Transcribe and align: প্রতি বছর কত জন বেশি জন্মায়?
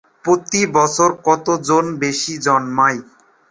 প্রতি 0.25 0.61
বছর 0.75 1.09
কত 1.27 1.45
জন 1.67 1.85
বেশি 2.01 2.33
জন্মায়? 2.45 2.99